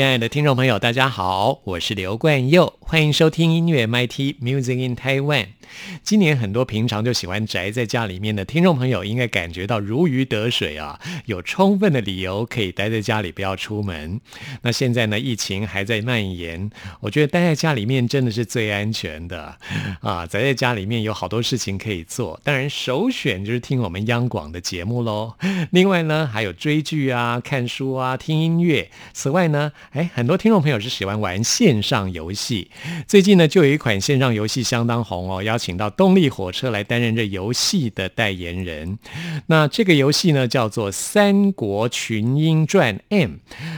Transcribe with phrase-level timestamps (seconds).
[0.00, 5.48] 亲爱的听众朋友，大家好，我是刘冠佑，欢迎收听音乐 MIT Music in Taiwan。
[6.02, 14.20] 今年很多平常就喜欢宅在家里面的听众朋友，应该感觉到如鱼得水啊，有充分的理由可以待在家里不要出门。
[14.62, 16.70] 那现在呢，疫情还在蔓延，
[17.00, 19.56] 我觉得待在家里面真的是最安全的
[20.00, 20.26] 啊！
[20.26, 25.34] 宅在家里面有好多事情可以做，当然首选就是听我们央广的节目喽。
[25.70, 28.90] 另外呢，还有追剧啊、看书啊、听音乐。
[29.12, 32.70] 此外呢，哎，很多听众朋友是喜欢玩线上游戏。
[33.08, 38.96] 最近呢，就有一款线上游戏相当红哦，邀请到动力火车来担任这游戏的代言人。
[39.48, 43.30] 那这个游戏呢，叫做《三国群英传 M》，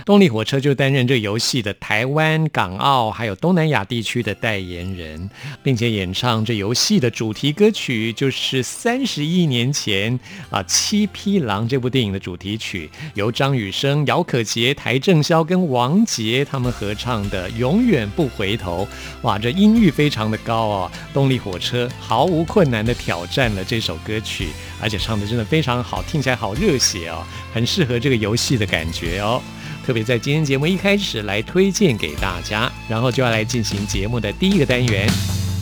[0.04, 5.30] 动力火车就担任这游戏的台湾、港澳还有东南亚地区的代言人，
[5.62, 18.88] 并且演唱这游戏的主题歌曲，就是三十亿年前啊《七匹狼》这部电影的主题曲，由张雨生、姚可杰、台正宵跟王王杰他们合唱的《永远不回头》。
[19.26, 20.90] 哇，这音域非常的高哦！
[21.12, 24.48] 动力火车毫无困难的挑战了这首歌曲，
[24.80, 29.42] 而且唱的真的非常好，听起来好热血哦，很适合这个游戏的感觉哦。
[29.84, 35.06] 特别在今天节目一开始来推荐给大家，然后就要来进行节目的第一个单元。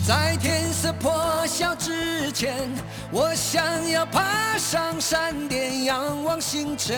[0.07, 2.55] 在天色破晓之前，
[3.11, 6.97] 我想要爬上山巅，仰望星辰，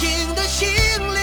[0.00, 1.17] 年轻的心灵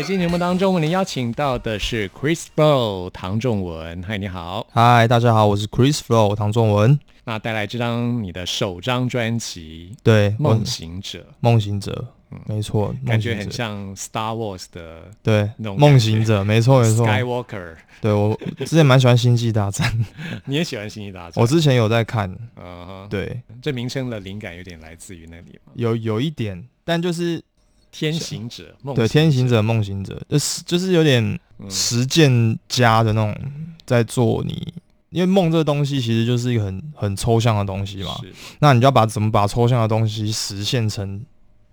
[0.00, 4.02] 在今天节目当中，我们邀请到的是 Chris Flow 唐仲文。
[4.02, 4.66] 嗨，你好。
[4.72, 6.98] 嗨，大家好，我是 Chris Flow 唐仲文。
[7.24, 12.14] 那带来这张你的首张专辑对，《梦行者梦行者，
[12.46, 17.06] 没错，》，感觉很像 Star Wars 的对那种梦行者，没错没错。
[17.06, 17.74] Skywalker。
[18.00, 20.06] 对我之前蛮喜欢星际大战，
[20.46, 21.32] 你也喜欢《星际大战》？
[21.38, 25.72] 我之前有在看，嗯哼，对，这名称的灵感有点来自于那里嘛。
[25.74, 27.44] 有有一点，但就是
[27.90, 31.22] 天行者，梦对天行者梦行者，就是就是有点
[31.58, 33.36] 嗯实践家的那种
[33.84, 34.72] 在做你。
[35.10, 38.16] 因为梦这个东西其实就是一个很很抽象的东西嘛，
[38.60, 41.20] 那你就要把怎么把抽象的东西实现成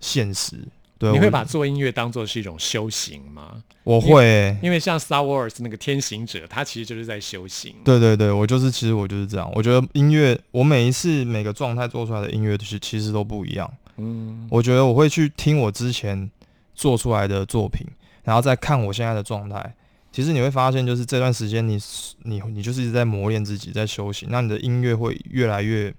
[0.00, 0.56] 现实。
[0.98, 3.62] 对，你会把做音乐当做是一种修行吗？
[3.84, 7.72] 我会、欸，因为像 Star Wars 那个天行者，他其实就是在修行。
[7.84, 9.48] 对对对，我就是，其实我就是这样。
[9.54, 13.72] 我觉得音乐，我每一次每个状态做出来的音乐，其实其实都不一样。
[13.98, 16.30] 嗯，我觉得我会去听我之前
[16.74, 17.86] 做出来的作品，
[18.24, 19.74] 然后再看我现在的状态。
[20.10, 21.78] 其实你会发现，就是这段时间你
[22.22, 25.94] 你你就是一直在磨练自己，在修行，那你的音乐会越来越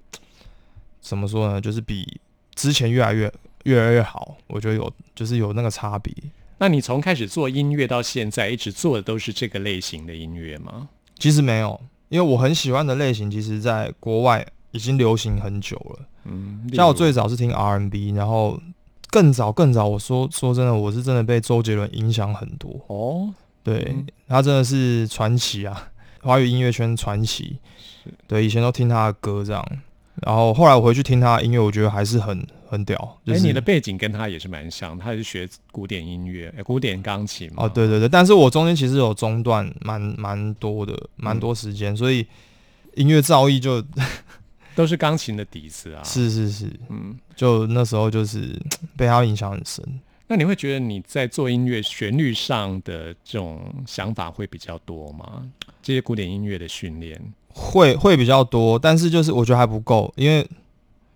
[1.00, 1.62] 怎么说呢？
[1.62, 2.20] 就是比
[2.56, 3.32] 之前越来越
[3.64, 4.36] 越来越好。
[4.48, 6.14] 我觉得有就是有那个差别。
[6.58, 10.90] 那你从开始做音乐到现在，一直做的都是这个类型的音乐吗？
[11.18, 11.80] 其实没有，
[12.10, 16.06] 因为我很喜欢的类型，其实在国外已经流行很久了。
[16.26, 18.60] 嗯，像我最早是听 R&B，然后
[19.10, 22.80] 更早更早，我说说真的，我是真的被周杰伦影响很多。
[22.88, 23.34] 哦，
[23.64, 25.90] 对嗯他真的是传奇啊，
[26.22, 27.58] 华语音乐圈传奇。
[28.28, 29.66] 对，以前都听他的歌这样，
[30.22, 32.98] 然后后来我回去听他的音乐，我觉得还是很很屌。
[33.26, 37.66] 就哎、是你的背景跟他也是蛮像，他是学古典音乐、呃古典钢琴嘛。
[37.66, 42.26] 哦，对对对，但是我中间其实有中断蛮蛮多的，蛮多时间，所以
[42.96, 43.84] 音乐造诣就
[44.76, 48.60] 都是钢琴的底子啊。，是是是，嗯，就那时候就是
[48.98, 49.84] 被他影响很深。
[50.28, 55.44] 那你会觉得你在做音乐旋律上的这种想法会比较多吗？
[55.82, 60.48] 这些古典音乐的训练，会会比较多，但是就是我觉得还不够，因为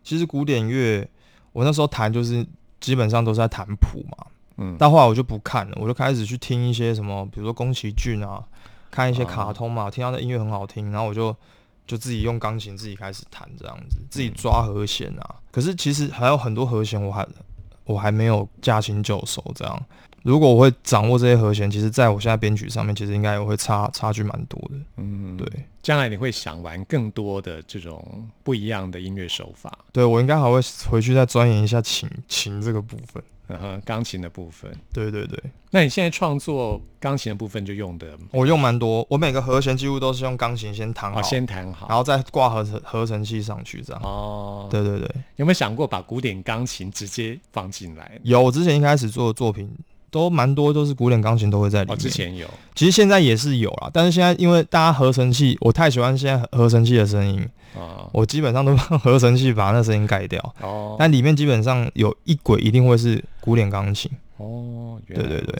[0.03, 1.07] 其实古典乐
[1.51, 2.43] 我那时候弹就是
[2.79, 4.25] 基本上都是在弹谱嘛，
[4.57, 8.43] 嗯，到后来我就不看了，我就开始去听一些什么，比如说宫崎骏啊，
[8.89, 11.35] 看一些哦卡通嘛，听他的音乐很好听，然后我就
[11.85, 15.35] 就自己用钢琴自己开始弹这样子，自己抓和弦啊。
[15.51, 17.27] 可是其实还有很多和弦我还
[17.85, 19.85] 我还没有驾轻就熟这样。
[20.23, 24.75] 如果我会掌握这些和弦，其实在我现在编曲上面，其实应该也会差差距蛮多的。
[24.95, 25.45] 嗯，对，
[25.81, 33.21] 将来你会想玩更多的这种不一样的音乐手法，对我应该还会回去再钻研一下琴琴这个部分。
[33.47, 34.71] 嗯哼，钢琴的部分。
[34.93, 35.37] 对对对，
[35.71, 44.01] 那你现在创作钢琴的部分就用的我用蛮多，我每个和弦几乎都是用钢琴先弹好，哦，先弹好，然后再挂合成合成器上去这样。
[44.03, 48.19] 哦，对对对，有没有想过把古典钢琴直接放进来？
[48.23, 49.69] 有我之前一开始做的作品
[50.13, 51.97] 都蛮多，都是古典钢琴都会在里哦，面。
[51.97, 57.43] 之前有，其实现在也是有啦，但是现在因为大家合成器，我太喜欢现在合成器的声音，
[57.73, 60.39] 哦我基本上都用合成器把那声音盖掉。
[60.61, 64.11] 哦但里面基本上有一轨一定会是古典钢琴。
[64.37, 65.59] 哦，原来对对对。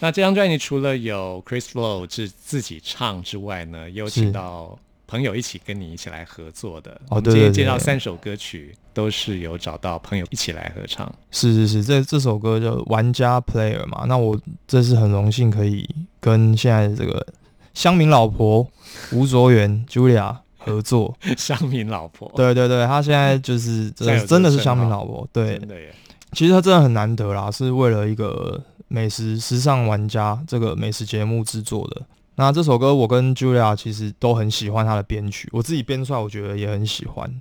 [0.00, 6.92] 那这张专辑除了有 Chris Flow 是自己唱之外呢，也有请到朋友一起跟你一起来合作的。
[7.08, 11.12] 哦我们今天对对对介绍三首歌曲，都是有找到朋友一起来合唱。
[11.30, 15.88] 是是是，这这首歌叫《玩家 Player》嘛，那我这是很荣幸可以
[16.20, 17.26] 跟现在的这个
[17.74, 18.66] 乡民老婆
[19.12, 21.16] 吴卓源 Julia 合作。
[21.36, 25.94] 乡民老婆，对对对，他现在就是真的真的是乡民老婆，对，真的耶。
[26.32, 32.02] 其实他真的很难得啦，是为了一个美食时尚玩家这个美食节目制作的。
[32.36, 37.40] 那这首歌我跟 Julia 其实都很喜欢他的编曲，我自己编出来我觉得也很喜欢。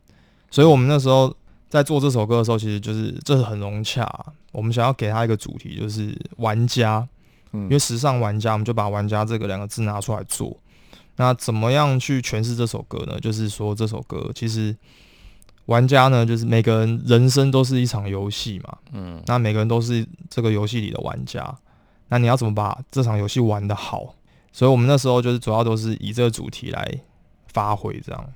[0.52, 1.36] 所以我们那时候
[1.68, 4.08] 在做这首歌的时候，其实就是这是很融洽。
[4.52, 7.08] 我们想要给他一个主题，就是玩家，
[7.54, 10.56] 嗯因为时尚玩家，我们就把玩家这个两个字拿出来做。
[11.16, 13.20] 那怎么样去诠释这首歌呢？
[13.20, 14.76] 就是说这首歌其实
[15.66, 21.56] 玩家呢，就是每个人人生都是一场游戏嘛，嗯那每个人都是这个游戏里的玩家，
[22.10, 24.14] 那你要怎么把这场游戏玩得好？
[24.54, 26.90] 所以我们那时候就是主要都是以这个主题来
[27.48, 28.30] 发挥，这样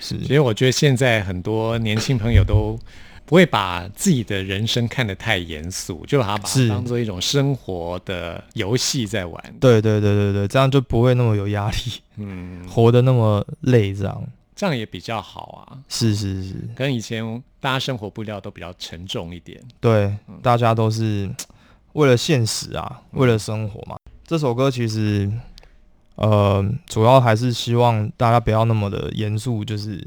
[0.00, 2.78] 是其实我觉得现在很多年轻朋友都
[3.26, 9.54] 不会把自己的人生看得太严肃，就把它把它当做一种生活的游戏在玩。
[9.60, 11.76] 对对对对对，这样就不会那么有压力，
[12.16, 15.78] 嗯，活得那么累，这样这样也比较好啊。
[15.88, 19.60] 是是是，跟以前大家生活步调都比较沉重一点。
[19.80, 21.28] 对，大家都是
[21.94, 23.96] 为了现实啊，为了生活嘛。
[24.26, 25.30] 这首歌其实，
[26.16, 30.04] 呃，主要还是希望大家不要那么的严肃，就是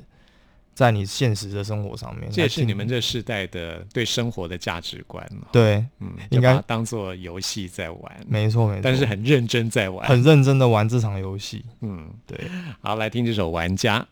[0.74, 2.30] 在你现实的生活上面。
[2.32, 5.48] 这也是你们这世代的对生活的价值观嘛。
[5.52, 10.08] 对，嗯，应该当做游戏在玩，没错没错，但是很认真在玩。
[10.08, 11.66] 很认真的玩这场游戏。
[11.82, 12.40] 嗯，对，
[12.82, 14.06] 好，来听这首《玩家》。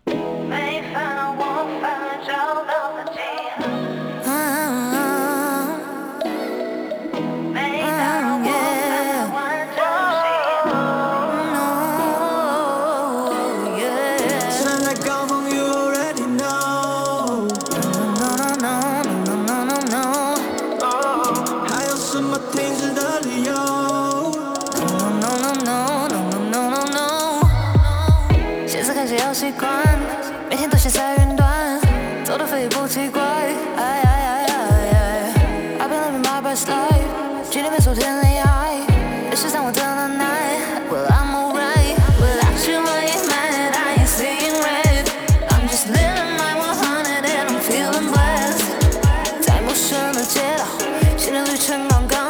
[51.55, 52.24] 新的旅程刚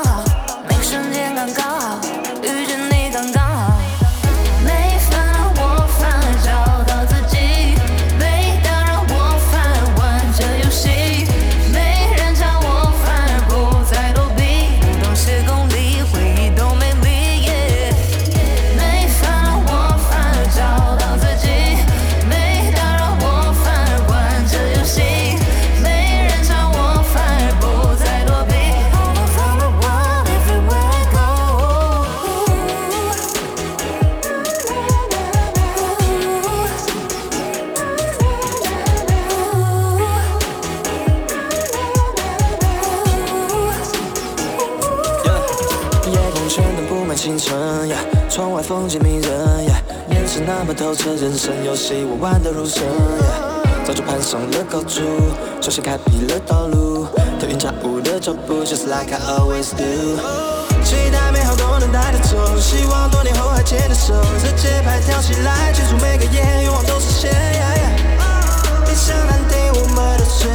[50.66, 52.82] 么透彻，人生游戏我玩得入神，
[53.86, 55.02] 早就攀上了高处，
[55.62, 57.06] 重新开辟了道路，
[57.40, 60.18] 腾云驾雾的脚步，just like I always do。
[60.84, 67.32] 期待美好都能带得走，希望多年后还牵着手，这节拍跳起来，记住每个夜，愿望都实现。
[68.90, 70.50] 异想难定，我们的实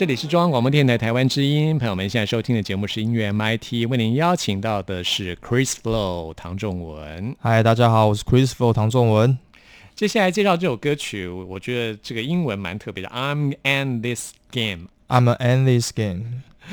[0.00, 7.36] 这里是中央广播电台台湾之音，朋友们现在收听的节目是音乐 MIT，为您邀请到的是 Chris Flow 唐仲文。
[7.38, 9.38] 嗨，大家好，我是 Christopher 唐仲文。
[9.94, 14.86] 接下来介绍这首歌曲，我觉得这个英文蛮特别的，I'm and this game。
[15.08, 16.22] I'm an end this game，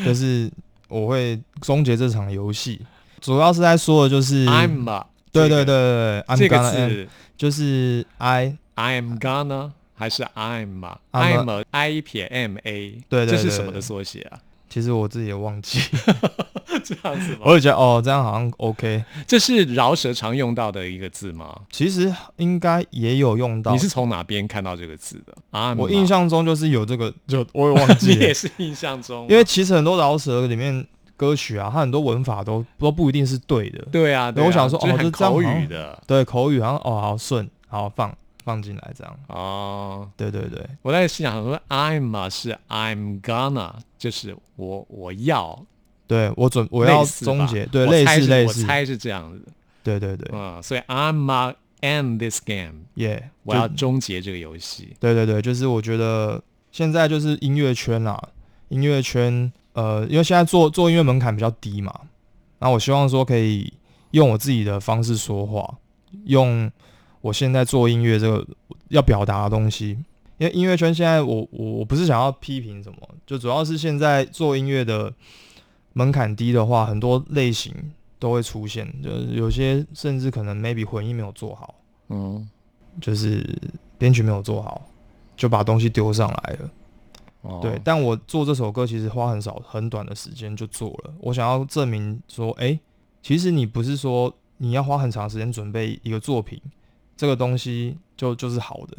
[0.05, 0.49] 就是
[0.87, 2.79] 我会终结这场游戏。
[3.19, 14.39] 主要是在说的就是，I'm a 对对对这个对这个字就是 I I am gonna 还是 I'm a I'm I 撇 M A，对对对这是什么的缩写啊？
[14.69, 15.79] 其实我自己也忘记，
[16.83, 17.39] 这样子吗？
[17.45, 19.03] 我也觉得哦，这样好像 OK。
[19.25, 21.61] 这是饶舌常用到的一个字吗？
[21.71, 23.71] 其实应该也有用到。
[23.71, 25.33] 你是从哪边看到这个字的？
[25.51, 30.85] 啊，我印象中就是有这个，就我也忘记你也是印象中吗，因为其实很多饶舌里面
[31.15, 33.87] 歌曲啊，它很多文法都都不一定是对的。
[33.89, 38.15] 对啊，对啊我想说就是哦这这样口语的对，口语好像哦好顺，好放
[38.47, 39.19] 放进来这样。
[39.27, 40.09] 哦。
[40.15, 45.65] 对对对，我在心想说，I'm 啊是 I'm gonna，就是我我要，
[46.07, 49.45] 对我准我要终结，对类似类似，我猜是这样子，
[49.83, 54.95] 对对对，嗯，所以 I'm a end this game，耶，我要就终结这个游戏。
[55.01, 58.17] 对对对，就是我觉得现在就是音乐圈啦，
[58.69, 61.93] 音乐圈呃，因为现在做做音乐门槛比较低嘛，
[62.59, 63.71] 那我希望说可以
[64.11, 65.77] 用我自己的方式说话，
[66.25, 66.71] 用
[67.27, 68.45] 我现在做音乐这个
[68.89, 69.97] 要表达的东西。
[70.37, 75.11] 因为音乐圈现在我我我不是想要批评什么，就主要是现在做音乐的
[75.93, 77.73] 门槛低的话，很多类型
[78.19, 81.73] 都会出现，就是有些甚至可能 maybe 混音没有做好，
[82.09, 82.47] 嗯，
[83.01, 83.43] 就是
[83.97, 84.79] 编曲没有做好，
[85.35, 86.69] 就把东西丢上来了。
[87.41, 91.13] 哦对，但我做这首歌其实花很少很短的时间就做了。
[91.19, 92.79] 我想要证明说，诶，
[93.23, 96.61] 其实你不是说你要花很长时间准备一个作品，
[97.17, 98.97] 这个东西就就是好的。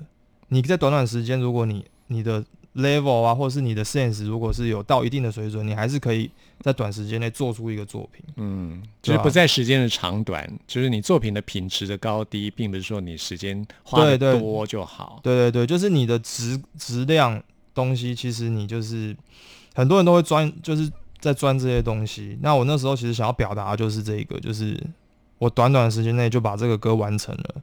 [0.48, 2.44] 你在短短时间，如果你你的
[2.74, 8.24] level 啊，或者是你的 sense 如果是有到一定的水准，你还是可以在短时间内做出一个作品。
[8.36, 15.20] 嗯，就是不在时间的长短，就是你作品的品质的高低，并不是说你时间花的多就好。
[15.22, 17.42] 对对对，就是你的质质量
[17.74, 19.16] 东西，其实你就是
[19.74, 22.38] 很多人都会钻，就是在钻这些东西。
[22.40, 24.80] 那我那时候其实想要表达的就是这个，就是
[25.38, 27.54] 我短短的时间内就把这个歌完成了。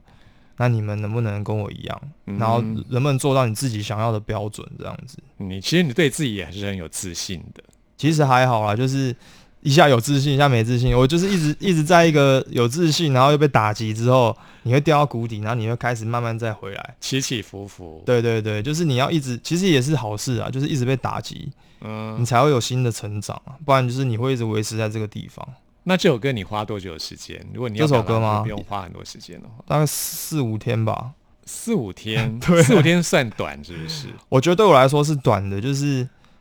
[0.58, 2.02] 那你们能不能跟我一样？
[2.26, 4.66] 嗯然后能不能做到你自己想要的标准？
[4.78, 7.62] 这样子，你其实你对自己也是很有自信的。
[7.96, 9.14] 其实还好啦，就是
[9.62, 10.96] 一下有自信，一下没自信。
[10.96, 16.94] 我就是一直 一直在一个有自信，然后又被打击之后，你会掉到谷底，然后你会开始慢慢再回来。
[17.00, 21.50] 起起伏伏，对对对，就是你要一直，其实也是好事啊，就是一直被打击，
[21.80, 25.46] 嗯你，才会有新的成长啊，不然就是你会一直维持在这个地方，
[25.88, 27.46] 那这首歌你花多久的时间？
[27.54, 31.12] 如果你要这首歌吗不用花很多时间的话，大概四五天吧。
[31.44, 34.08] 四五天， 对啊四五天算短是不是？
[34.28, 35.98] 我觉得对我来说是短的，就是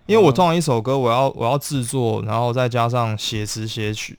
[0.08, 4.18] 因为我通常一首歌我要我要制作，然后再加上写词写曲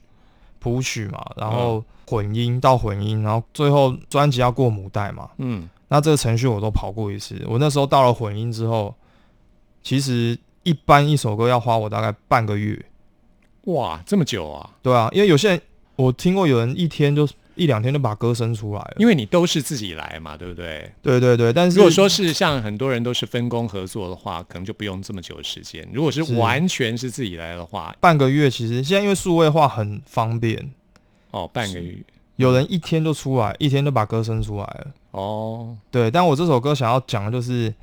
[0.59, 7.45] 谱曲嘛，然后混音到混音，然后最后专辑要过母带嘛，嗯，那这个程序我都跑过一次。
[7.49, 8.95] 我那时候到了混音之后，
[9.83, 12.85] 其实一般一首歌要花我大概半个月。
[13.67, 14.69] 哇，这么久啊！
[14.81, 15.61] 对啊，因为有些人
[15.95, 18.95] 我听过有人一天就一两天就把歌生出来了。
[18.97, 20.89] 因为你都是自己来嘛，对不对？
[21.01, 25.87] 对对对，但是如果说是像很多人都是分工合作的话，可能就不用这么久的时间。
[25.91, 30.71] 如果是是完全是自己来的话，半个月，其实现在因为数位化很方便，
[31.31, 31.97] 哦，半个月，
[32.37, 34.87] 有人一天就出来，一天就把歌生出来了。
[35.11, 37.73] 哦，对，但我这首歌想要讲的就是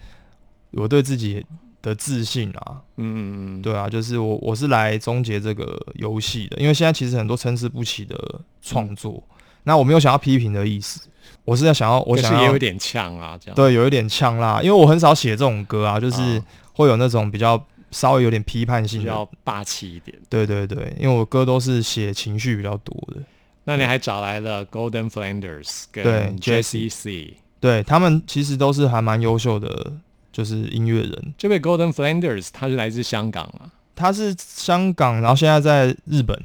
[0.71, 1.45] 我对自己
[1.85, 9.23] 的自信啊，嗯，对啊，就是我我是来终结这个游戏的，因为现在其实很多参差不齐的创作，
[9.63, 11.01] 那我没有想要批评的意思，
[11.45, 13.55] 我是在想要我想要是也有点呛啊，这样。
[13.55, 16.45] 对有一点呛啦，因为我很少写这种歌啊，就是啊。
[16.77, 19.05] 会有那种比较稍微有点批判性的。
[19.05, 20.19] 比较霸气一点。
[20.29, 23.23] 对对对，因为我歌都是写情绪比较多的，
[23.63, 27.37] 那你还找来了 Golden Flanders 跟 Jesse C。
[27.61, 29.93] 对他们其实都是还蛮优秀的，
[30.35, 31.35] 就是音乐人。
[31.39, 33.71] 这位 Golden Flanders 他是来自香港啊。
[33.95, 36.37] 他是香港，然后现在在日本。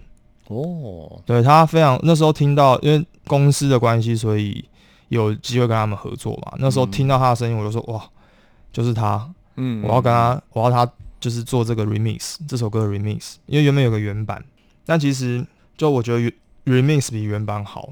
[0.49, 4.63] 哦，对他非常那时候听到，因为公司的关系，所以
[5.08, 6.54] 有机会跟他们合作嘛。
[6.60, 8.04] 那时候听到他的声音，我就说哇，
[8.71, 14.43] 就是他，嗯，我要跟他，我要他就是做这个 remix 这首歌的 remix，因为原本有个原版，
[14.86, 15.43] 但其实
[15.75, 16.32] 就我觉得
[16.65, 17.89] remix 比原版好，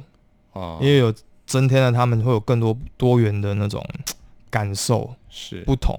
[0.53, 1.13] 啊，因为有
[1.45, 3.83] 增添了他们会有更多多元的那种
[4.49, 5.95] 感受是不同。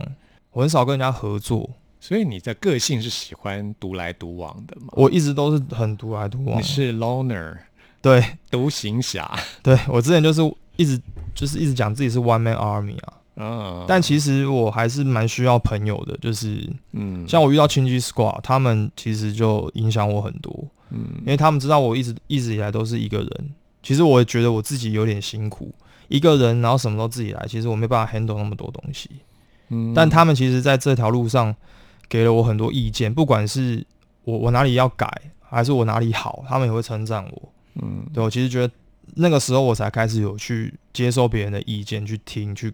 [0.51, 1.70] 我很少跟人家合作，
[2.01, 4.88] 所以你的个性是喜欢独来独往的吗？
[4.92, 6.62] 我一直都是很独来独往你。
[6.62, 7.57] 是 loner
[8.03, 10.40] 对独行侠，对，我之前就是
[10.77, 11.01] 一直
[11.35, 20.53] 就是一直讲自己是 one man army 啊，嗯，但其实我还是蛮需要朋友的，就是嗯，像我遇到青基 squad，他们其实就影响我很多，
[20.90, 23.51] 嗯因为他们知道我一直一直以来都是一个人。
[23.81, 25.72] 其实我也觉得我自己有点辛苦，
[26.09, 29.09] 一个人然后什么都自己来，其实我没办法 handle 那么多东西。
[29.70, 31.54] 嗯但他们其实在这条路上
[32.09, 33.85] 给了我很多意见，不管是
[34.24, 35.09] 我我哪里要改，
[35.40, 37.52] 还是我哪里好，他们也会称赞我。
[37.81, 38.72] 嗯对我其实觉得
[39.14, 42.72] 那个时候我才开始有去接受别人的意见，去听，去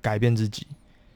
[0.00, 0.66] 改变自己。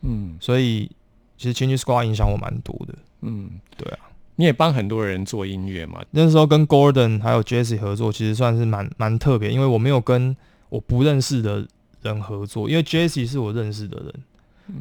[0.03, 0.90] 嗯所以
[1.37, 2.94] 其实 Change Squad 影响我蛮多的。
[3.23, 3.99] 嗯，对啊，
[4.37, 6.03] 你也帮很多人做音乐嘛？
[6.12, 10.35] 那时候跟 Gordon 还有 Jesse 合作，其实算是蛮蛮特别，因为我没有跟
[10.68, 11.66] 我不认识的
[12.03, 14.14] 人合作，因为 Jesse 是我认识的人。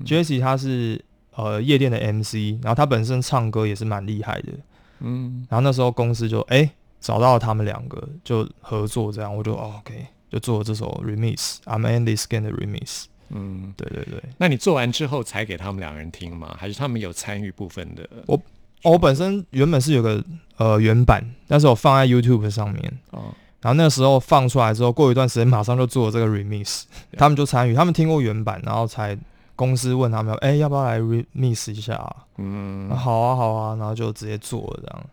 [0.05, 1.03] Jesse 他是
[1.35, 4.53] 呃夜店的 MC，然后他本身唱歌也是蛮厉害的。
[5.01, 13.05] 嗯然后那时候公司就哎、找到了他们两个就合作，这样我就、哦、OK 就做了这首 Remix，I'm Andy Skin 的 Remix。
[13.29, 16.55] 嗯，对对对，那你做完之后才给他们两个人听吗？
[16.57, 18.09] 还是他们有参与部分的？
[18.25, 18.41] 哦，
[18.83, 20.23] 我本身原本是有个
[20.57, 26.83] 呃原版，但是我放在 YouTube 上面，哦，然后那个时候放出来之后，过一段时间马上就做了这个 remix，
[27.17, 29.15] 他们就参与，他们听过原版，然后才
[29.59, 32.15] 公司问他们，哎、要不要来 remix 一下、啊？
[32.37, 35.03] 嗯啊好啊，好啊，然后就直接做了这样。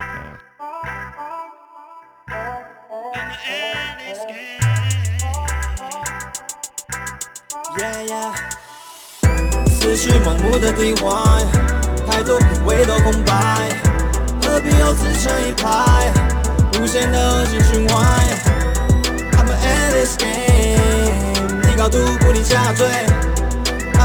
[7.77, 8.31] Yeah, yeah
[9.67, 10.71] 思绪盲目的
[12.09, 13.33] 太多品味的空白，
[14.41, 16.13] 何必又自成一派，
[16.79, 18.23] 无限的恶性循环。
[19.33, 19.45] I'm
[19.91, 22.87] this game，你高度不理下坠。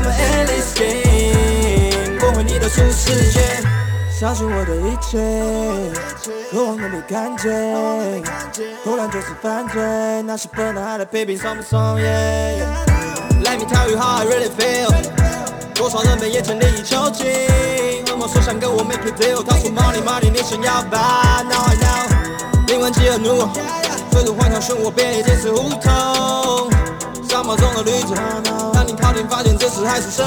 [0.02, 3.62] I'm in this game，攻回你的舒适圈，
[4.10, 5.16] 相信我的一切，
[6.50, 8.22] 渴望能被看见，
[8.84, 9.80] 偷懒就是犯罪，
[10.22, 14.90] 那些笨蛋还在批评爽不爽？Yeah，Let me tell you how I really feel。
[15.74, 17.24] 多少人被眼前利益囚禁？
[18.10, 22.08] 恶魔说想跟我 make it deal，他说 money money 你想要吧？Now I know，
[22.66, 23.48] 灵魂饥饿怒，
[24.10, 26.70] 追逐荒唐漩涡，别离这次胡同。
[27.28, 28.14] 沙漠中的绿洲，
[29.12, 30.24] 当你靠近发现这次还是蜃楼。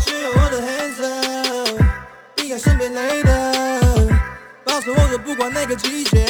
[0.00, 1.84] 需要我的 hands up，
[2.34, 4.08] 避开身边雷的，
[4.64, 6.26] 保守我的不管哪个季节，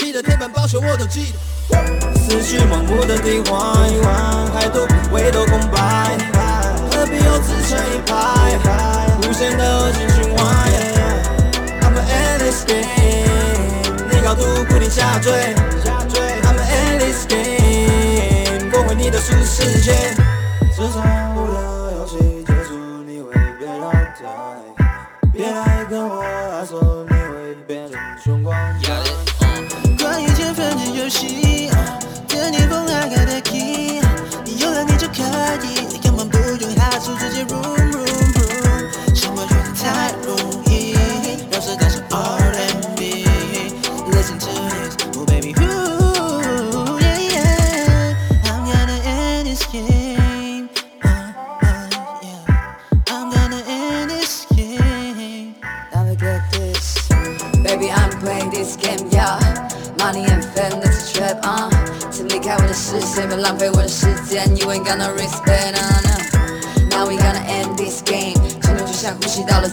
[0.00, 1.38] 你的天板保守我都记得。
[2.18, 3.88] 思绪盲目的地环，
[4.52, 6.18] 太多回头空白，
[6.90, 8.12] 何必又自成一派？
[9.26, 10.44] 无限的恶性循环。
[11.80, 12.84] I'm an endless game，
[14.10, 15.54] 你高度不停下坠。
[16.42, 17.57] I'm an endless game，
[19.08, 20.14] 你的舒适圈。
[20.76, 24.20] 这场无聊游戏结束，你会变老态。
[25.32, 29.02] 别来跟我还说，你会变成穷光蛋。
[29.98, 31.57] 关于千分之游戏，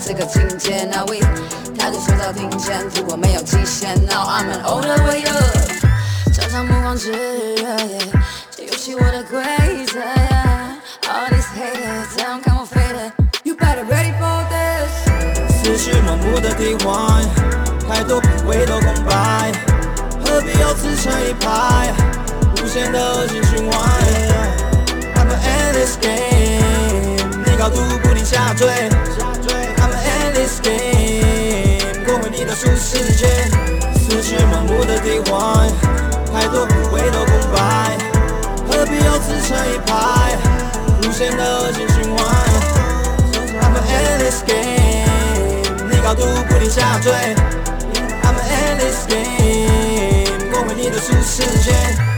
[0.05, 0.85] 这个境界。
[0.85, 1.17] Now we，
[1.79, 3.95] 他就说早听见，如果没有极限。
[4.05, 5.41] Now I'm an older way up。
[6.31, 7.75] 常常目光炽热
[8.55, 9.41] 这游戏我的规
[9.87, 9.99] 则
[11.09, 13.11] All these haters，这样看我飞的。
[13.43, 15.63] You better ready for this。
[15.63, 17.23] 思绪盲目的替换，
[17.89, 19.51] 太多回头空白，
[20.23, 21.93] 何必要自成一派？
[22.61, 23.89] 无限的恶性循环。
[25.15, 28.67] I'm an endless game，你高度不停下坠。
[41.25, 42.19] 无限的恶性循环。
[43.59, 47.11] I'm an endless game，你高度不停下坠。
[48.21, 52.14] I'm an endless game，我为你的舒适圈。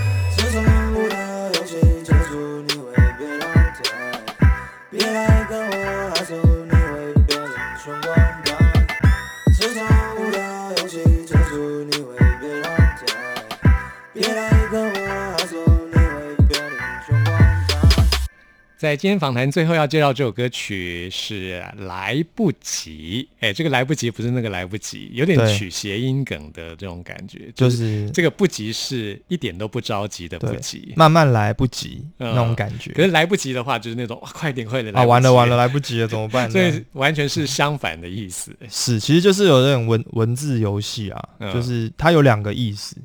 [18.87, 23.27] 在今天访谈最后要介绍这首歌曲是《来不及》。
[23.45, 25.57] 哎，这个“来不及”不是那个来不及，有点对。
[25.57, 30.57] 取谐音梗的这种感觉，就是这个不急是一点都不着急的不对。
[30.61, 32.33] 急，慢慢来不及嗯。
[32.33, 32.93] 那种感觉。
[32.93, 36.49] 可是来不及的话，就是那种哇 快点快点啊，完了完了，来来不及了， 怎么办？
[36.49, 38.55] 所以完全是相反的意思。
[38.69, 41.53] 是，其实就是有那种文文字游戏啊，嗯。
[41.53, 42.95] 就是它有两个意思，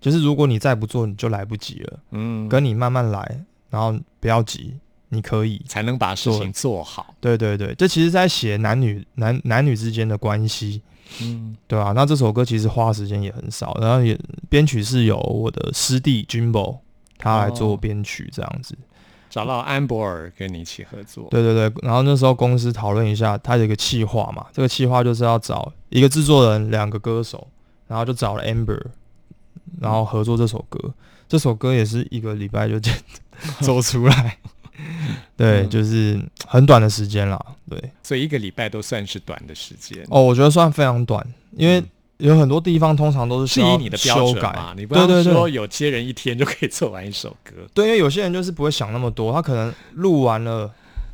[0.00, 3.20] 就是如果你再不做，你就来不及了，嗯，跟你慢慢来，
[3.68, 4.72] 然后不要急，
[5.08, 5.62] 你可以。
[5.68, 7.14] 才能把事情做好。
[7.20, 10.82] 对对对，这其实在写男女男男女之间的关系，
[11.22, 16.78] 嗯，对啊，那这首歌其实花的时间也很少，然后也编曲是由我的师弟 Jimbo
[17.18, 18.76] 他来做哦编曲这样子。
[19.28, 21.26] 找到安博尔跟你一起合作。
[21.30, 27.46] 对对对，然后那时候公司讨论一下，他有一个企划嘛，这个企划就是要找一个制作人，两个歌手，
[27.86, 28.80] 然后就找了 Amber，
[29.80, 30.94] 然后合作这首歌。
[31.28, 32.80] 这首歌也是一个礼拜就
[33.60, 34.38] 做 出来，
[35.36, 37.40] 对，嗯就是很短的时间啦。
[37.68, 40.04] 对，所以一个礼拜都算是短的时间。
[40.08, 41.86] 哦，我觉得算非常短，因为嗯
[42.18, 44.72] 有很多地方通常都是是以你的标准嘛？
[44.74, 47.52] 你不要说有些人一天就可以做完一首歌。
[47.74, 50.70] 对，因为有些人就是不会想那么多，他可能录完了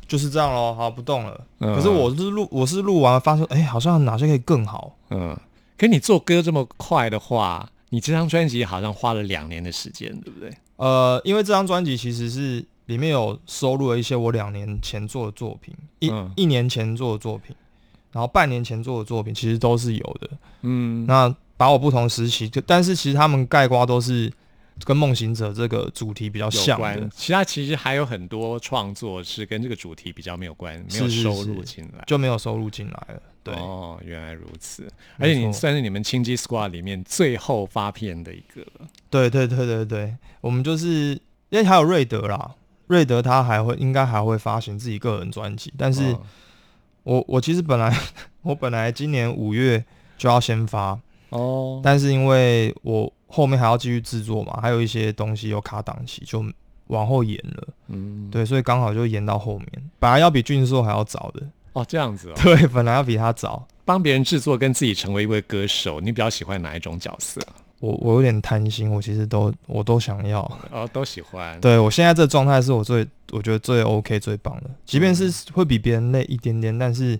[0.07, 1.41] 就是这样咯，好不动了。
[1.59, 4.95] 嗯可是我是录，我是录完了发现，哎、好像哪些可以更好。
[5.09, 5.37] 嗯，
[5.77, 10.49] 可你做歌这么快的话，你这张专辑好像花了两年的时间，对不对？
[10.77, 17.55] 呃，因为这张专辑其实是里面有收录了一些我两年前做的作品，一、嗯一年前做的作品，
[18.11, 20.29] 然后半年前做的作品，其实都是有的。
[20.61, 24.31] 嗯，那把我不同时期，就但是其实他们盖瓜都是
[24.83, 27.09] 跟梦行者这个主题比较有像的关。。
[27.15, 32.03] 其他其实还有很多创作是跟这个主题比较没有关，没有收入是进来。
[32.07, 33.21] 就没有收录进来了。
[33.43, 34.87] 对，哦，原来如此。
[35.17, 38.87] 而且你算是你们青基 Squad 里面最后发片的一个了。
[39.09, 41.11] 对对对对对，我们就是
[41.49, 42.55] 因为还有瑞德啦，
[42.93, 46.21] 瑞德他还会应该还会发行自己个人专辑，但是哦
[47.03, 47.93] 我我其实本来
[48.43, 49.83] 我本来今年五月
[50.17, 50.97] 就要先发，
[51.29, 56.45] 哦，但是因为我后面还要继续制作嘛，还有一些东西有卡档期，就
[56.87, 57.67] 往后延了。
[57.87, 59.67] 嗯，对，所以刚好就延到后面。
[59.99, 63.67] 本来要比俊硕还要早的，哦，这样子哦， 对，本来要比他早。
[63.83, 67.41] 帮别人制作跟自己成为一位歌手，你比较喜欢哪一种角色？
[67.83, 70.39] 我我有点贪心，我其实都我都想要。
[70.71, 71.59] 哦，都喜欢。
[71.59, 77.19] 对我现在这状态是我最我觉得最 OK 最棒的，即便是会比别人累一点点，但是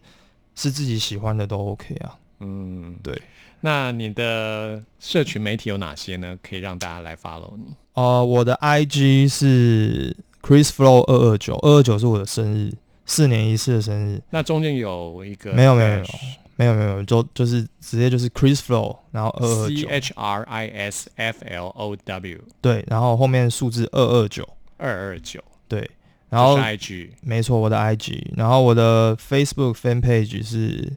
[0.56, 2.16] 是自己喜欢的都 OK 啊。
[2.40, 3.22] 嗯，对。
[3.60, 6.40] 那你的社群媒体有哪些呢？
[6.42, 7.76] 可以让大家来 follow 你？
[7.96, 12.74] 呃，我的 IG 是 Chris Flow 二二九，二二九是我的生日，
[13.06, 14.22] 四年一次的生日。
[14.30, 25.90] 那中间有一个没有没有没有 dash 没有没有，就就是直接就是 Chris Flow，然后二二 C 九，H R I S F L O W 对，然后后面数字二二九，二二九，对，
[26.30, 30.94] 然后这是 IG 没错，我的 IG，然后我的 Facebook fan page 是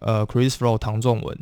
[0.00, 1.38] 呃 Chris Flow 唐仲文，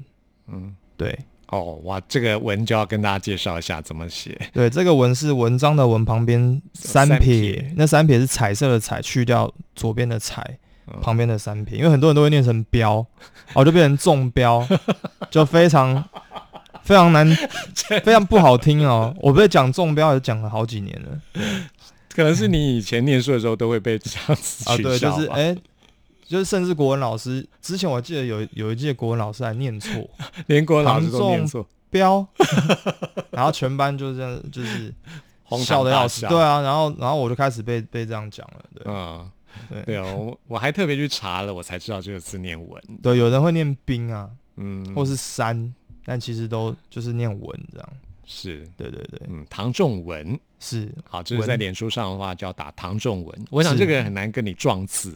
[0.48, 1.18] 嗯，对。
[1.52, 4.40] 哦哇，这个文就要跟大家介绍一下怎么写。
[4.52, 10.58] 对，这个文是文章的文旁边三三撇，那三撇是彩色的彩，去掉左边的彩，嗯
[11.02, 13.04] 旁边的三撇，因为很多人都会念成标，
[13.54, 14.66] 哦，就变成中标，
[15.30, 16.04] 就非常
[16.82, 17.26] 非常难，
[18.04, 19.14] 非常不好听哦。
[19.20, 21.20] 我被讲中标也讲了好几年了。
[22.14, 25.56] 可能是你以前念书的时候都会被这样子啊，取对，就是哎。
[26.26, 29.90] 就是甚至国文老师之前我记得有有一届国文老师还念错
[30.46, 32.24] 连国文老师都念错，标，
[33.32, 34.94] 然后全班就这样就是
[35.42, 38.84] 哄笑的要死，对啊，然后然后我就开始被被这样讲了，对。
[38.86, 39.28] 嗯，
[39.68, 39.82] 对。
[39.82, 47.88] 对哦，我我还特别去查了，我才知道这个字念文，对，有人会念冰啊，嗯，或是山，但其实都就是念文这样。
[48.24, 53.78] 是，对对对，嗯，唐仲文，是好，就是在脸书上的话就要打唐仲文，我想是。
[53.78, 55.14] 这个很难跟你撞字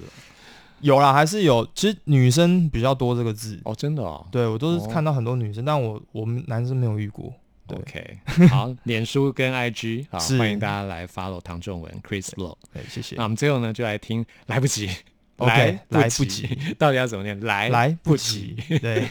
[0.80, 1.66] 有啦，还是有。
[1.74, 4.26] 其实女生比较多这个字，哦，真的哦。
[4.32, 4.90] 对我都是哦。
[4.92, 7.32] 看到很多女生，但我我们男生没有遇过。
[7.66, 7.78] 对。
[7.78, 10.38] OK， 好，脸书跟 IG 好，是。
[10.38, 12.56] 欢迎大家来 follow 唐仲文 Chris Low。
[12.72, 13.16] 对，谢谢。
[13.16, 13.22] 那。
[13.24, 14.90] 我们最后呢，就来听来不及
[15.38, 15.52] OK，
[15.88, 16.48] 来来不及，
[16.78, 17.38] 到底要怎么念？
[17.40, 18.56] 来来不不及。
[18.68, 18.78] 及。
[18.80, 19.08] 对，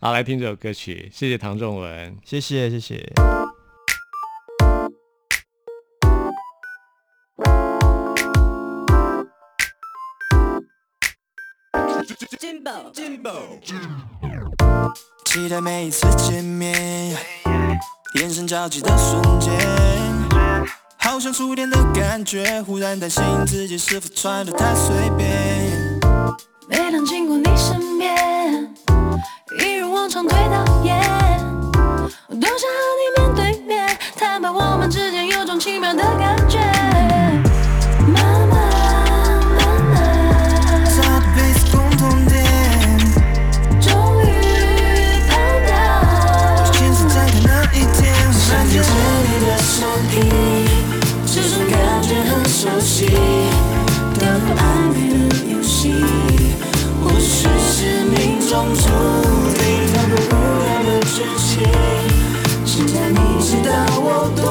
[0.00, 2.16] 好，来听这首歌曲，谢谢唐仲文。
[2.24, 3.12] 谢谢谢谢。
[12.94, 13.60] Jimbo，
[15.24, 17.14] 期待每一次见面，
[18.14, 19.52] 眼神交集的瞬间，
[20.98, 25.98] 好像触电的感觉，忽然担心自己是否穿得太随便。
[26.68, 28.72] 每当经过你身边，
[29.58, 30.92] 一如往常对倒也，
[32.38, 36.60] 多想和你面对面，坦白我们之间有种奇妙的感觉。
[49.64, 50.20] 身体，
[51.26, 53.06] 这种感觉很熟悉，
[54.20, 54.22] 的
[54.56, 54.60] 暧
[54.92, 55.14] 昧的
[55.50, 55.90] 游戏，
[57.02, 58.84] 或许是命中注
[59.54, 60.32] 定，那个无
[60.64, 61.42] 聊的剧情。
[62.66, 64.42] 现在你知道我多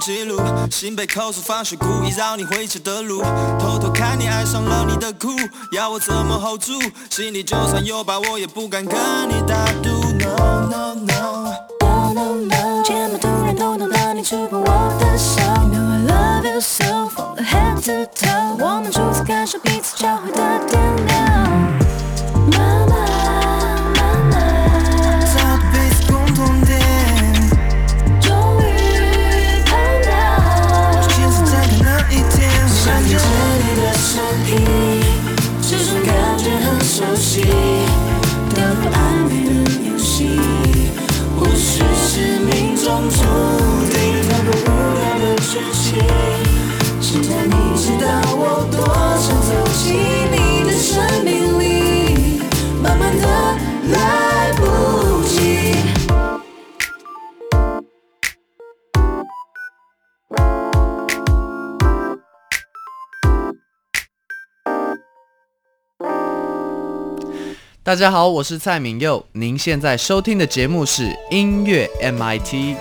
[0.00, 3.22] 记录，心被扣住，放学故意绕你回家的路，
[3.58, 5.28] 偷偷看你爱上了你的酷，
[5.72, 6.80] 要我怎么 hold 住？
[7.10, 9.90] 心里就算有把握，也不敢跟你打赌。
[10.18, 11.52] No no no。
[11.80, 14.66] No no no，肩膀突然抖动，当你触碰我
[14.98, 15.40] 的手。
[15.40, 18.56] You know I love you so from the head to toe。
[18.58, 20.40] 我们初次感受彼此交汇的
[43.10, 43.20] 注
[43.90, 43.94] 定，
[44.28, 44.68] 那个无
[45.00, 45.78] 聊的剧情。
[47.00, 48.78] 现在你知道我多
[49.18, 49.28] 想
[67.90, 72.76] 大家好，我是蔡明佑，您现在收听的节目是音乐 MIT。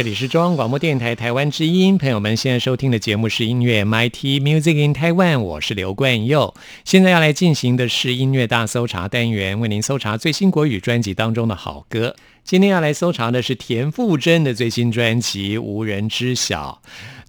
[0.00, 6.54] 这里是中央广播电台台湾之音，朋友们现在收听的节目是音乐 MIT Music in Taiwan，我是刘冠佑。
[6.86, 12.16] 现在要来进行的是音乐大搜查单元，为您搜查最新国语专辑当中的好歌。
[12.42, 16.80] 今天要来搜查的是田馥甄的最新专辑《无人知晓》。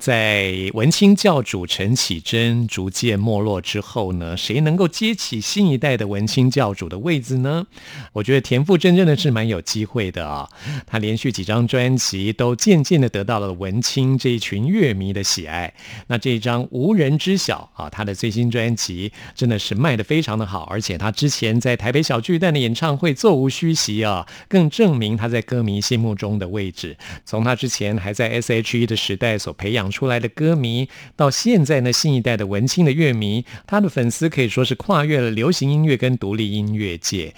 [0.01, 7.67] 在文青教主陈绮贞逐渐没落之后呢，谁能够接起新一代的文青教主的位置呢？
[8.13, 10.49] 我觉得田馥甄真的是蛮有机会的啊！
[10.87, 15.71] 他连续几张专辑都渐渐的得到了文青这一群乐迷的喜爱。
[16.07, 26.97] 那这一张《无人知晓》啊，他的最新专辑真的是卖的非常的好，而且他之前在台北小巨蛋的演唱会座无虚席啊，更证明他在歌迷心目中的位置。
[27.23, 37.34] 从他之前还在 S.H.E 的时代所培养出来的歌迷，到现在呢新一代的文青的乐迷，他的粉丝可以说是跨越了流行音乐跟独立音乐界。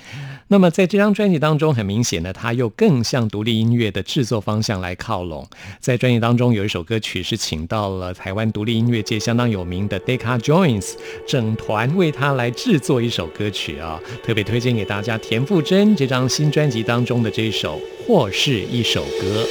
[0.49, 5.47] 那么在这张专辑当中，很明显呢他又更向独立音乐的制作方向来靠拢。
[5.79, 10.93] 在专辑当中有一首歌曲是请到了台湾独立音乐界相当有名的 Decca Joins
[11.27, 19.45] 整团为他来制作一首歌曲啊，特别推荐给大家田馥甄这张新专辑当中的这一首《或是一首歌》。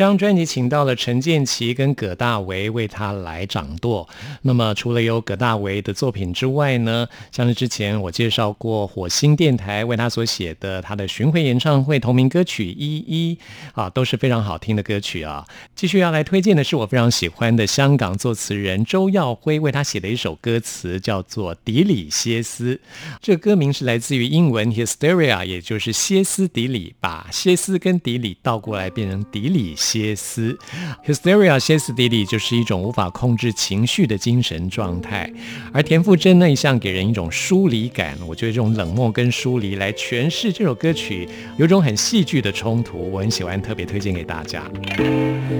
[0.00, 4.08] 这张专辑请到了陈建奇跟葛大为为他来掌舵。
[4.40, 13.34] 那么除了有葛大为的作品之外呢，像是之前我介绍过火星电台为他所写的他的巡回演唱会同名歌曲《一一》
[13.78, 15.44] 啊，都是非常好听的歌曲啊。
[15.76, 22.74] 继续要来推荐的是我非常喜欢的香港作词人周耀辉为他写的一首歌词，叫做《迪里歇斯》。
[23.20, 30.56] 这个歌名是来自于英文 hysteria，也就是歇斯底里，把歇斯跟底里倒过来变成底里歇斯。
[31.04, 35.28] hysteria 歇斯底里就是一种无法控制情绪的精神状态，
[35.72, 38.16] 而田馥甄呢一向给人一种疏离感。
[38.28, 44.62] 我觉得这种冷漠跟疏离来诠释这首歌曲，有种很戏剧的冲突，我很喜欢，特别推荐给大家。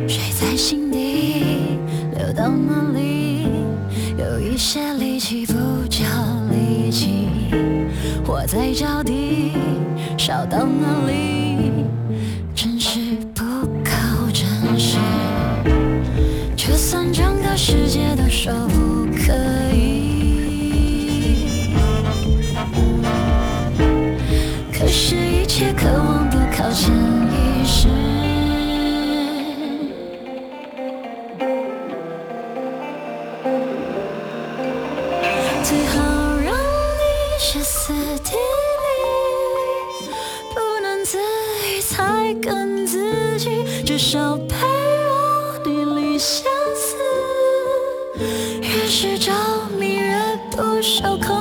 [0.07, 1.45] 水在心底
[2.17, 3.47] 流到哪里？
[4.17, 5.55] 有一些力气不
[5.89, 6.05] 叫
[6.51, 7.27] 力气，
[8.25, 9.53] 火在脚底
[10.17, 11.40] 烧到哪里？
[25.81, 27.89] 渴望的靠潜意识。
[35.65, 35.97] 最好
[36.45, 37.03] 让你
[37.39, 38.33] 歇斯底
[38.83, 38.93] 里，
[40.55, 46.45] 不能自已才跟自己，至少陪我地理相
[46.77, 46.89] 思。
[48.61, 49.33] 越是着
[49.79, 50.19] 迷，越
[50.51, 51.40] 不受控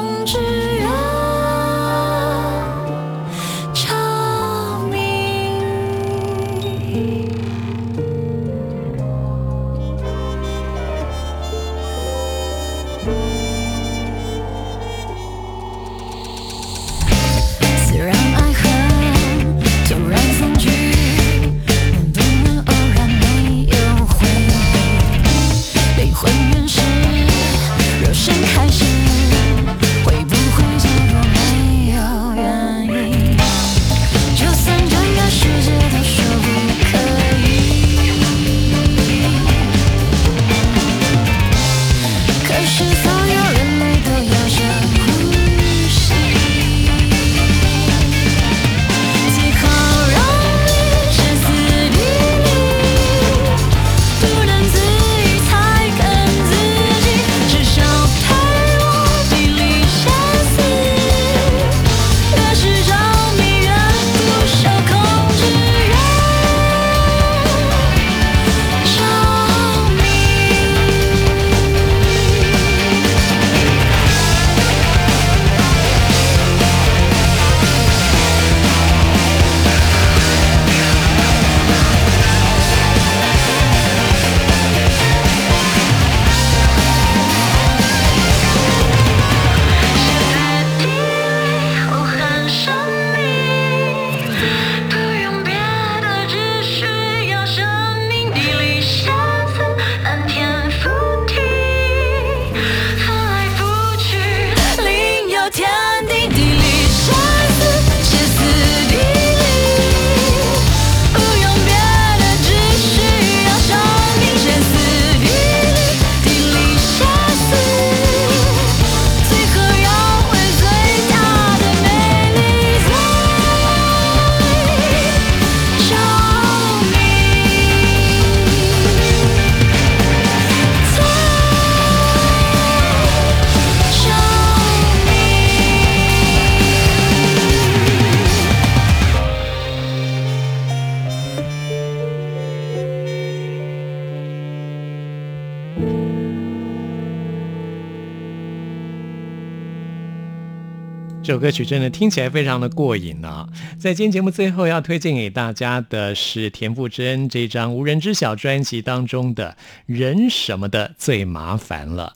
[151.30, 153.48] 这首歌曲真的听起来非常的过瘾啊！
[153.78, 159.56] 在今天节目最后要推荐给大家的是田馥甄这张《无人知晓》专辑当中的
[159.86, 162.12] “人什么的最麻烦了”。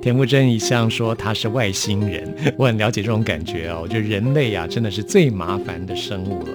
[0.00, 3.80] 田馥甄一向说他是外星人，我很了解这种感觉哦。
[3.82, 6.48] 我觉得人类啊，真的是最麻烦的生物了。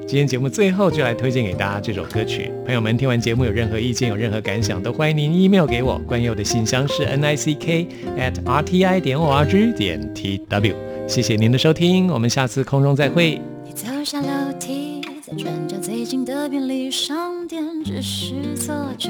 [0.00, 5.98] 今天节目最后就来推荐给大家这首歌曲，朋友们听完节目有任何意见、有任何感想，都欢迎您 email 给我。
[6.00, 7.88] 关佑的信箱是 n i c k
[8.18, 10.95] at r t i 点 o r g 点 t w。
[11.08, 13.40] 谢谢您的收听，我们下次空中再会。
[13.64, 19.08] 你走下楼梯，在转角最近的便利商店，只是坐着，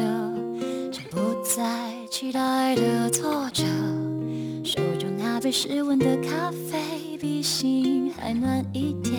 [0.92, 1.64] 却不再
[2.10, 3.64] 期待的坐着，
[4.62, 9.14] 手中那杯失温的咖啡，比心还暖一点。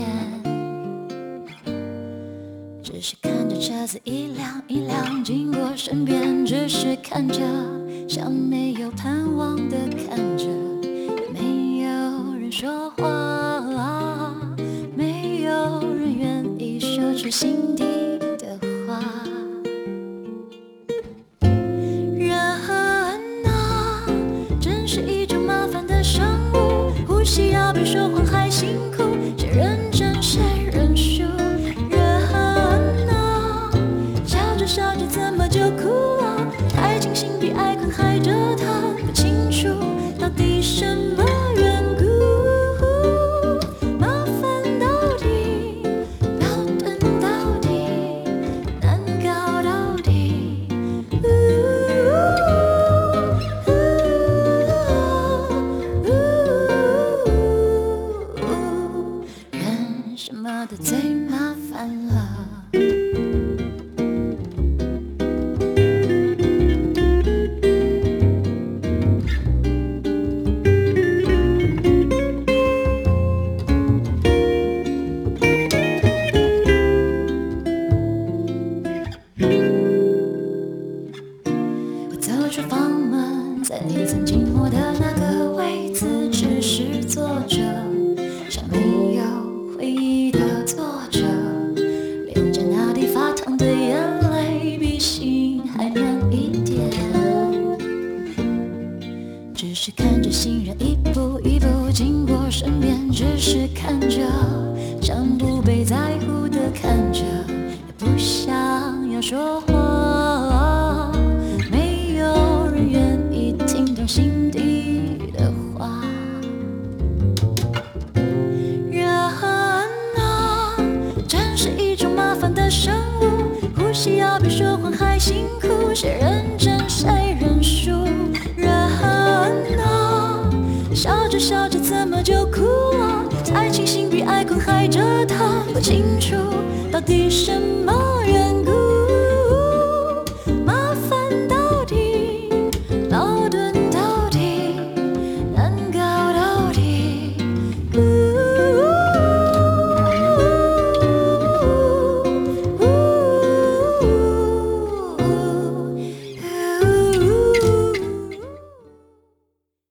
[2.84, 7.42] 只是看着车子一辆一辆经过身边，只是看着，
[8.08, 10.46] 像没有盼望的看着。
[12.60, 14.34] 说话，
[14.96, 17.57] 没有人愿意说出心。